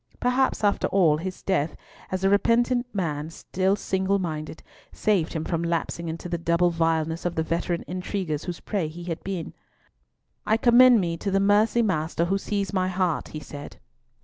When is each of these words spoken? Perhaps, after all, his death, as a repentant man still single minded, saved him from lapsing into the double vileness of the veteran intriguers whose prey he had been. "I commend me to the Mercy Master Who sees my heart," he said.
Perhaps, 0.19 0.63
after 0.63 0.87
all, 0.87 1.17
his 1.17 1.43
death, 1.43 1.75
as 2.11 2.23
a 2.23 2.29
repentant 2.31 2.87
man 2.91 3.29
still 3.29 3.75
single 3.75 4.17
minded, 4.17 4.63
saved 4.91 5.33
him 5.33 5.45
from 5.45 5.61
lapsing 5.61 6.09
into 6.09 6.27
the 6.27 6.39
double 6.39 6.71
vileness 6.71 7.23
of 7.23 7.35
the 7.35 7.43
veteran 7.43 7.83
intriguers 7.87 8.45
whose 8.45 8.59
prey 8.61 8.87
he 8.87 9.03
had 9.03 9.23
been. 9.23 9.53
"I 10.43 10.57
commend 10.57 10.99
me 11.01 11.17
to 11.17 11.29
the 11.29 11.39
Mercy 11.39 11.83
Master 11.83 12.25
Who 12.25 12.39
sees 12.39 12.73
my 12.73 12.87
heart," 12.87 13.27
he 13.27 13.39
said. 13.39 13.77